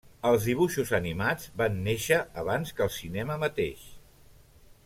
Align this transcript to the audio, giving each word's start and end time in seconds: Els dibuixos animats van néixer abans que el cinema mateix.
Els 0.27 0.45
dibuixos 0.51 0.93
animats 0.99 1.45
van 1.63 1.77
néixer 1.89 2.19
abans 2.45 2.75
que 2.79 2.87
el 2.89 2.93
cinema 2.99 3.39
mateix. 3.45 3.89